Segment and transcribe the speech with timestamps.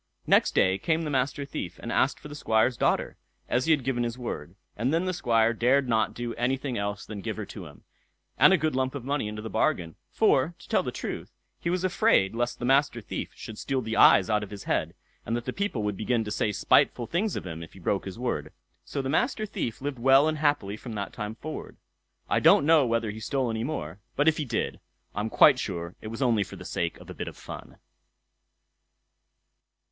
[0.25, 3.17] Next day came the Master Thief and asked for the Squire's daughter,
[3.47, 7.05] as he had given his word; and then the Squire dared not do anything else
[7.05, 7.83] than give her to him,
[8.35, 11.69] and a good lump of money into the bargain; for, to tell the truth, he
[11.69, 15.37] was afraid lest the Master Thief should steal the eyes out of his head, and
[15.37, 18.17] that the people would begin to say spiteful things of him if he broke his
[18.17, 18.51] word.
[18.83, 21.77] So the Master Thief lived well and happily from that time forward.
[22.27, 24.79] I don't know whether he stole any more; but if he did,
[25.13, 27.77] I am quite sure it was only for the sake of a bit of fun.